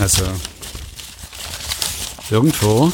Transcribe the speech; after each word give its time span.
Also, 0.00 0.24
irgendwo, 2.30 2.92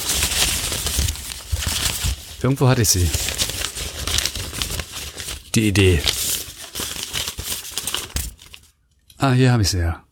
irgendwo 2.43 2.67
hatte 2.67 2.83
ich 2.83 2.89
sie. 2.89 3.11
Die 5.55 5.69
Idee. 5.69 6.03
Ah, 9.19 9.33
hier 9.33 9.53
habe 9.53 9.63
ich 9.63 9.71
sie 9.71 9.79
ja. 9.79 10.03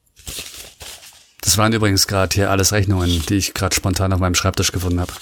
Das 1.41 1.59
waren 1.59 1.73
übrigens 1.73 2.07
gerade 2.07 2.35
hier 2.35 2.51
alles 2.51 2.73
Rechnungen, 2.73 3.25
die 3.27 3.35
ich 3.35 3.55
gerade 3.55 3.75
spontan 3.75 4.13
auf 4.13 4.21
meinem 4.21 4.35
Schreibtisch 4.35 4.71
gefunden 4.71 5.01
habe. 5.01 5.13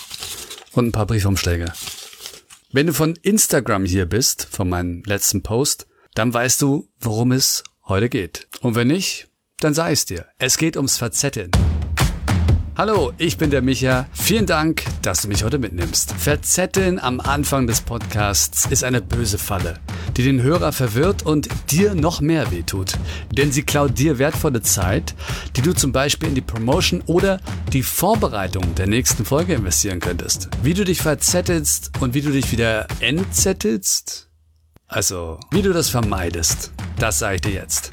Und 0.72 0.88
ein 0.88 0.92
paar 0.92 1.06
Briefumschläge. 1.06 1.72
Wenn 2.72 2.86
du 2.88 2.92
von 2.92 3.16
Instagram 3.22 3.84
hier 3.84 4.06
bist, 4.06 4.46
von 4.50 4.68
meinem 4.68 5.02
letzten 5.04 5.42
Post, 5.42 5.86
dann 6.14 6.34
weißt 6.34 6.62
du, 6.62 6.88
worum 7.00 7.32
es 7.32 7.64
heute 7.86 8.08
geht. 8.08 8.48
Und 8.60 8.74
wenn 8.74 8.88
nicht, 8.88 9.29
dann 9.60 9.74
sei 9.74 9.92
es 9.92 10.04
dir. 10.04 10.26
Es 10.38 10.56
geht 10.58 10.76
ums 10.76 10.96
Verzetteln. 10.96 11.50
Hallo, 12.76 13.12
ich 13.18 13.36
bin 13.36 13.50
der 13.50 13.60
Micha. 13.60 14.06
Vielen 14.12 14.46
Dank, 14.46 14.84
dass 15.02 15.20
du 15.20 15.28
mich 15.28 15.44
heute 15.44 15.58
mitnimmst. 15.58 16.12
Verzetteln 16.12 16.98
am 16.98 17.20
Anfang 17.20 17.66
des 17.66 17.82
Podcasts 17.82 18.64
ist 18.64 18.84
eine 18.84 19.02
böse 19.02 19.36
Falle, 19.36 19.78
die 20.16 20.22
den 20.22 20.40
Hörer 20.40 20.72
verwirrt 20.72 21.22
und 21.26 21.48
dir 21.70 21.94
noch 21.94 22.22
mehr 22.22 22.50
wehtut. 22.50 22.94
Denn 23.32 23.52
sie 23.52 23.64
klaut 23.64 23.98
dir 23.98 24.18
wertvolle 24.18 24.62
Zeit, 24.62 25.14
die 25.56 25.60
du 25.60 25.74
zum 25.74 25.92
Beispiel 25.92 26.30
in 26.30 26.34
die 26.34 26.40
Promotion 26.40 27.02
oder 27.04 27.38
die 27.70 27.82
Vorbereitung 27.82 28.74
der 28.76 28.86
nächsten 28.86 29.26
Folge 29.26 29.52
investieren 29.52 30.00
könntest. 30.00 30.48
Wie 30.62 30.72
du 30.72 30.84
dich 30.84 31.02
verzettelst 31.02 31.90
und 32.00 32.14
wie 32.14 32.22
du 32.22 32.30
dich 32.30 32.50
wieder 32.50 32.86
entzettelst? 33.00 34.30
Also, 34.88 35.38
wie 35.50 35.60
du 35.60 35.74
das 35.74 35.90
vermeidest, 35.90 36.72
das 36.98 37.18
sage 37.18 37.34
ich 37.34 37.40
dir 37.42 37.52
jetzt. 37.52 37.90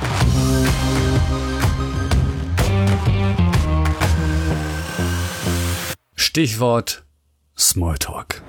Stichwort 6.37 7.03
Smalltalk. 7.57 8.43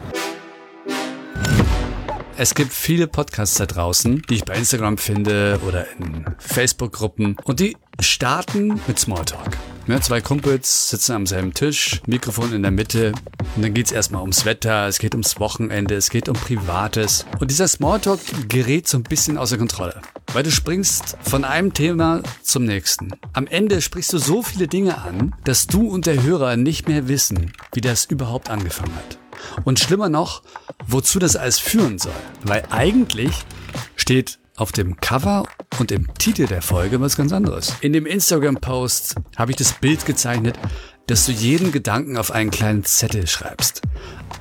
Es 2.36 2.54
gibt 2.54 2.74
viele 2.74 3.06
Podcasts 3.06 3.56
da 3.56 3.64
draußen, 3.64 4.20
die 4.28 4.34
ich 4.34 4.44
bei 4.44 4.56
Instagram 4.56 4.98
finde 4.98 5.58
oder 5.66 5.90
in 5.92 6.26
Facebook-Gruppen 6.36 7.38
und 7.44 7.60
die 7.60 7.78
starten 7.98 8.78
mit 8.86 8.98
Smalltalk. 8.98 9.56
Ja, 9.86 10.02
zwei 10.02 10.20
Kumpels 10.20 10.90
sitzen 10.90 11.12
am 11.12 11.26
selben 11.26 11.54
Tisch, 11.54 12.02
Mikrofon 12.06 12.52
in 12.52 12.60
der 12.60 12.72
Mitte 12.72 13.14
und 13.56 13.62
dann 13.62 13.72
geht's 13.72 13.90
erstmal 13.90 14.20
ums 14.20 14.44
Wetter, 14.44 14.86
es 14.86 14.98
geht 14.98 15.14
ums 15.14 15.40
Wochenende, 15.40 15.94
es 15.94 16.10
geht 16.10 16.28
um 16.28 16.34
Privates 16.34 17.24
und 17.40 17.50
dieser 17.50 17.68
Smalltalk 17.68 18.20
gerät 18.50 18.86
so 18.86 18.98
ein 18.98 19.02
bisschen 19.02 19.38
außer 19.38 19.56
Kontrolle. 19.56 20.02
Weil 20.32 20.42
du 20.42 20.50
springst 20.50 21.16
von 21.22 21.44
einem 21.44 21.72
Thema 21.72 22.22
zum 22.42 22.64
nächsten. 22.64 23.12
Am 23.32 23.46
Ende 23.46 23.80
sprichst 23.80 24.12
du 24.12 24.18
so 24.18 24.42
viele 24.42 24.68
Dinge 24.68 24.98
an, 24.98 25.34
dass 25.44 25.66
du 25.66 25.88
und 25.88 26.06
der 26.06 26.22
Hörer 26.22 26.56
nicht 26.56 26.86
mehr 26.86 27.08
wissen, 27.08 27.52
wie 27.72 27.80
das 27.80 28.04
überhaupt 28.04 28.50
angefangen 28.50 28.94
hat. 28.94 29.18
Und 29.64 29.78
schlimmer 29.78 30.08
noch, 30.08 30.42
wozu 30.86 31.18
das 31.18 31.36
alles 31.36 31.58
führen 31.58 31.98
soll. 31.98 32.12
Weil 32.42 32.64
eigentlich 32.70 33.32
steht 33.96 34.38
auf 34.56 34.72
dem 34.72 34.96
Cover 34.96 35.46
und 35.78 35.92
im 35.92 36.12
Titel 36.14 36.46
der 36.46 36.62
Folge 36.62 37.00
was 37.00 37.16
ganz 37.16 37.32
anderes. 37.32 37.74
In 37.80 37.92
dem 37.92 38.04
Instagram-Post 38.04 39.14
habe 39.36 39.52
ich 39.52 39.56
das 39.56 39.72
Bild 39.72 40.04
gezeichnet, 40.04 40.58
dass 41.06 41.24
du 41.24 41.32
jeden 41.32 41.72
Gedanken 41.72 42.18
auf 42.18 42.32
einen 42.32 42.50
kleinen 42.50 42.84
Zettel 42.84 43.26
schreibst. 43.26 43.82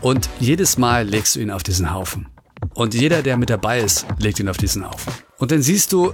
Und 0.02 0.30
jedes 0.40 0.78
Mal 0.78 1.08
legst 1.08 1.36
du 1.36 1.40
ihn 1.40 1.52
auf 1.52 1.64
diesen 1.64 1.94
Haufen. 1.94 2.28
Und 2.74 2.94
jeder, 2.94 3.22
der 3.22 3.38
mit 3.38 3.50
dabei 3.50 3.80
ist, 3.80 4.06
legt 4.20 4.40
ihn 4.40 4.50
auf 4.50 4.58
diesen 4.58 4.86
Haufen. 4.86 5.14
Und 5.38 5.52
dann 5.52 5.62
siehst 5.62 5.94
du, 5.94 6.14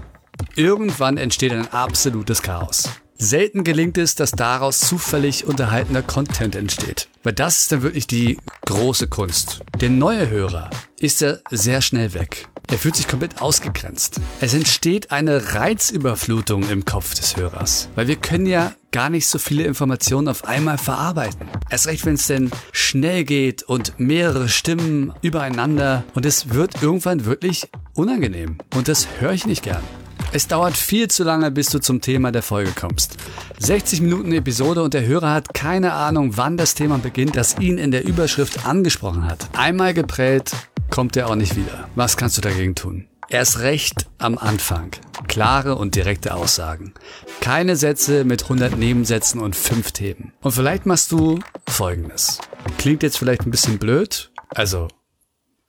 irgendwann 0.56 1.18
entsteht 1.18 1.54
ein 1.54 1.72
absolutes 1.72 2.42
Chaos. 2.42 2.90
Selten 3.18 3.64
gelingt 3.64 3.98
es, 3.98 4.16
dass 4.16 4.32
daraus 4.32 4.82
zufällig 4.82 5.46
unterhaltener 5.46 6.02
Content 6.02 6.56
entsteht. 6.56 7.08
Weil 7.24 7.32
das 7.32 7.62
ist 7.62 7.72
dann 7.72 7.82
wirklich 7.82 8.06
die 8.06 8.38
große 8.66 9.08
Kunst. 9.08 9.62
Der 9.80 9.90
neue 9.90 10.30
Hörer 10.30 10.70
ist 11.00 11.22
ja 11.22 11.38
sehr 11.50 11.81
schnell 11.81 12.14
weg. 12.14 12.50
Er 12.70 12.78
fühlt 12.78 12.96
sich 12.96 13.08
komplett 13.08 13.42
ausgegrenzt. 13.42 14.20
Es 14.42 14.53
entsteht 14.53 15.12
eine 15.12 15.53
Reizüberflutung 15.53 16.68
im 16.70 16.84
Kopf 16.84 17.14
des 17.14 17.38
Hörers. 17.38 17.88
Weil 17.96 18.08
wir 18.08 18.16
können 18.16 18.46
ja 18.46 18.74
gar 18.92 19.09
nicht 19.09 19.28
so 19.28 19.40
viele 19.40 19.64
Informationen 19.64 20.28
auf 20.28 20.46
einmal 20.46 20.78
verarbeiten. 20.78 21.47
Erst 21.70 21.88
recht, 21.88 22.06
wenn 22.06 22.16
es 22.16 22.28
denn 22.28 22.52
schnell 22.72 23.24
geht 23.24 23.64
und 23.64 24.00
mehrere 24.00 24.50
Stimmen 24.50 25.14
übereinander 25.22 26.03
und 26.14 26.26
es 26.26 26.50
wird 26.50 26.81
irgendwann 26.81 27.26
wirklich 27.26 27.70
unangenehm. 27.94 28.58
Und 28.76 28.88
das 28.88 29.08
höre 29.20 29.34
ich 29.34 29.46
nicht 29.46 29.64
gern. 29.64 29.84
Es 30.31 30.48
dauert 30.48 30.76
viel 30.76 31.09
zu 31.09 31.24
lange, 31.24 31.52
bis 31.52 31.70
du 31.70 31.80
zum 31.80 32.02
Thema 32.02 32.31
der 32.31 32.42
Folge 32.42 32.72
kommst. 32.72 33.18
60 33.59 34.02
Minuten 34.02 34.31
Episode 34.31 34.81
und 34.81 34.94
der 34.94 35.06
Hörer 35.06 35.31
hat 35.31 35.54
keine 35.54 35.94
Ahnung, 35.94 36.38
wann 36.38 36.58
das 36.58 36.74
Thema 36.74 36.98
beginnt, 36.98 37.36
das 37.36 37.59
ihn 37.59 37.78
in 37.78 37.92
der 37.92 38.06
Überschrift 38.06 38.66
angesprochen 38.66 39.26
hat. 39.26 39.48
Einmal 39.56 39.94
geprellt, 39.94 40.52
kommt 40.90 41.16
er 41.18 41.30
auch 41.30 41.36
nicht 41.36 41.56
wieder. 41.56 41.88
Was 41.96 42.18
kannst 42.18 42.38
du 42.38 42.42
dagegen 42.42 42.74
tun? 42.74 43.08
Erst 43.30 43.59
recht 43.59 44.08
am 44.18 44.38
Anfang. 44.38 44.92
Klare 45.28 45.76
und 45.76 45.96
direkte 45.96 46.34
Aussagen. 46.34 46.94
Keine 47.40 47.76
Sätze 47.76 48.26
mit 48.26 48.44
100 48.44 48.78
Nebensätzen 48.78 49.40
und 49.40 49.56
5 49.56 49.92
Themen. 49.92 50.34
Und 50.42 50.52
vielleicht 50.52 50.86
machst 50.86 51.12
du 51.12 51.40
Folgendes. 51.68 52.40
Klingt 52.78 53.03
jetzt 53.03 53.18
vielleicht 53.18 53.42
ein 53.46 53.52
bisschen 53.52 53.78
blöd. 53.78 54.32
Also, 54.50 54.88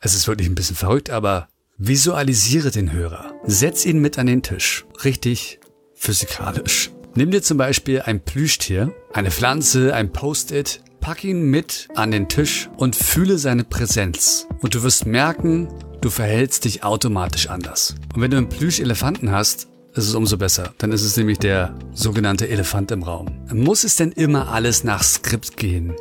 es 0.01 0.15
ist 0.15 0.27
wirklich 0.29 0.49
ein 0.49 0.55
bisschen 0.55 0.77
verrückt, 0.77 1.11
aber 1.11 1.49
visualisiere 1.79 2.71
den 2.71 2.93
Hörer. 2.93 3.33
Setz 3.45 3.85
ihn 3.85 3.99
mit 3.99 4.19
an 4.19 4.27
den 4.27 4.43
Tisch. 4.43 4.85
Richtig 5.05 5.59
physikalisch. 5.95 6.91
Nimm 7.15 7.31
dir 7.31 7.43
zum 7.43 7.59
Beispiel 7.59 8.03
ein 8.03 8.21
Plüschtier, 8.21 8.93
eine 9.13 9.31
Pflanze, 9.31 9.95
ein 9.95 10.13
Post-it, 10.13 10.81
pack 11.01 11.25
ihn 11.25 11.43
mit 11.43 11.89
an 11.95 12.11
den 12.11 12.29
Tisch 12.29 12.69
und 12.77 12.97
fühle 12.97 13.39
seine 13.39 13.65
Präsenz. 13.65 14.47
Und 14.61 14.75
du 14.75 14.83
wirst 14.83 15.07
merken, 15.07 15.69
du 16.01 16.11
verhältst 16.11 16.65
dich 16.65 16.83
automatisch 16.83 17.49
anders. 17.49 17.95
Und 18.15 18.23
wenn 18.23 18.31
du 18.31 18.37
einen 18.37 18.49
Plüschelefanten 18.49 19.31
hast, 19.31 19.69
ist 19.95 20.09
es 20.09 20.15
umso 20.15 20.37
besser. 20.37 20.75
Dann 20.79 20.91
ist 20.91 21.03
es 21.03 21.17
nämlich 21.17 21.39
der 21.39 21.79
sogenannte 21.93 22.49
Elefant 22.49 22.91
im 22.91 23.05
Raum. 23.05 23.29
Muss 23.53 23.85
es 23.85 23.97
denn 23.97 24.11
immer 24.11 24.49
alles 24.49 24.83
nach 24.83 25.05
Skript 25.05 25.57
gehen? 25.57 25.95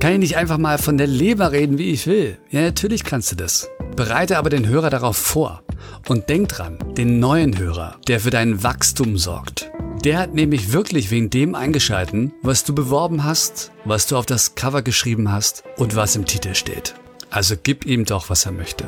Kann 0.00 0.12
ich 0.12 0.18
nicht 0.18 0.36
einfach 0.36 0.58
mal 0.58 0.78
von 0.78 0.96
der 0.96 1.06
Leber 1.06 1.52
reden, 1.52 1.76
wie 1.76 1.90
ich 1.90 2.06
will? 2.06 2.38
Ja, 2.50 2.62
natürlich 2.62 3.04
kannst 3.04 3.32
du 3.32 3.36
das. 3.36 3.68
Bereite 3.96 4.36
aber 4.36 4.50
den 4.50 4.68
Hörer 4.68 4.90
darauf 4.90 5.16
vor. 5.16 5.62
Und 6.06 6.28
denk 6.28 6.50
dran, 6.50 6.78
den 6.96 7.18
neuen 7.18 7.58
Hörer, 7.58 7.96
der 8.06 8.20
für 8.20 8.30
dein 8.30 8.62
Wachstum 8.62 9.16
sorgt. 9.16 9.70
Der 10.04 10.18
hat 10.18 10.34
nämlich 10.34 10.72
wirklich 10.72 11.10
wegen 11.10 11.30
dem 11.30 11.54
eingeschalten, 11.54 12.34
was 12.42 12.62
du 12.62 12.74
beworben 12.74 13.24
hast, 13.24 13.72
was 13.86 14.06
du 14.06 14.18
auf 14.18 14.26
das 14.26 14.54
Cover 14.54 14.82
geschrieben 14.82 15.32
hast 15.32 15.64
und 15.78 15.96
was 15.96 16.14
im 16.14 16.26
Titel 16.26 16.54
steht. 16.54 16.94
Also 17.30 17.54
gib 17.60 17.86
ihm 17.86 18.04
doch, 18.04 18.28
was 18.28 18.44
er 18.44 18.52
möchte. 18.52 18.84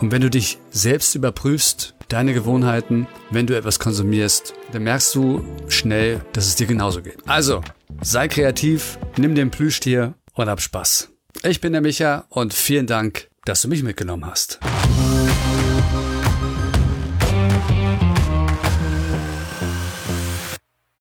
Und 0.00 0.12
wenn 0.12 0.22
du 0.22 0.30
dich 0.30 0.58
selbst 0.70 1.14
überprüfst, 1.16 1.94
deine 2.08 2.32
Gewohnheiten, 2.32 3.08
wenn 3.30 3.48
du 3.48 3.56
etwas 3.56 3.80
konsumierst, 3.80 4.54
dann 4.70 4.84
merkst 4.84 5.14
du 5.16 5.44
schnell, 5.68 6.20
dass 6.32 6.46
es 6.46 6.54
dir 6.54 6.66
genauso 6.66 7.02
geht. 7.02 7.18
Also, 7.26 7.60
sei 8.02 8.28
kreativ, 8.28 8.98
nimm 9.16 9.34
den 9.34 9.50
Plüschtier 9.50 10.14
und 10.34 10.48
hab 10.48 10.60
Spaß. 10.60 11.10
Ich 11.42 11.60
bin 11.60 11.72
der 11.72 11.82
Micha 11.82 12.24
und 12.28 12.54
vielen 12.54 12.86
Dank, 12.86 13.28
dass 13.44 13.62
du 13.62 13.68
mich 13.68 13.82
mitgenommen 13.82 14.26
hast. 14.26 14.58